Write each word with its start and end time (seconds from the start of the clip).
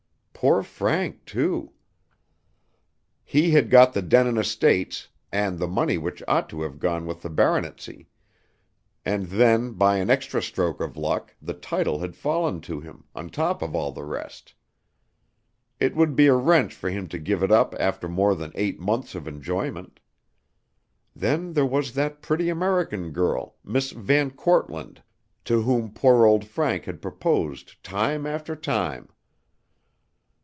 Poor 0.43 0.63
Frank, 0.63 1.23
too! 1.25 1.71
He 3.23 3.51
had 3.51 3.69
got 3.69 3.93
the 3.93 4.01
Denin 4.01 4.37
estates 4.39 5.07
and 5.31 5.59
the 5.59 5.67
money 5.67 5.99
which 5.99 6.23
ought 6.27 6.49
to 6.49 6.63
have 6.63 6.79
gone 6.79 7.05
with 7.05 7.21
the 7.21 7.29
baronetcy, 7.29 8.07
and 9.05 9.25
then 9.27 9.73
by 9.73 9.97
an 9.97 10.09
extra 10.09 10.41
stroke 10.41 10.81
of 10.81 10.97
luck 10.97 11.35
the 11.43 11.53
title 11.53 11.99
had 11.99 12.15
fallen 12.15 12.59
to 12.61 12.79
him, 12.79 13.03
on 13.13 13.29
top 13.29 13.61
of 13.61 13.75
all 13.75 13.91
the 13.91 14.03
rest. 14.03 14.55
It 15.79 15.95
would 15.95 16.15
be 16.15 16.25
a 16.25 16.33
wrench 16.33 16.73
for 16.73 16.89
him 16.89 17.07
to 17.09 17.19
give 17.19 17.43
it 17.43 17.51
up 17.51 17.75
after 17.79 18.09
more 18.09 18.33
than 18.33 18.51
eight 18.55 18.79
months 18.79 19.13
of 19.13 19.27
enjoyment. 19.27 19.99
Then 21.15 21.53
there 21.53 21.67
was 21.67 21.93
that 21.93 22.23
pretty 22.23 22.49
American 22.49 23.11
girl, 23.11 23.57
Miss 23.63 23.93
VanKortland, 23.93 25.03
to 25.45 25.61
whom 25.61 25.91
poor 25.93 26.25
old 26.25 26.45
Frank 26.45 26.85
had 26.85 26.99
proposed 26.99 27.83
time 27.83 28.25
after 28.25 28.55
time. 28.55 29.09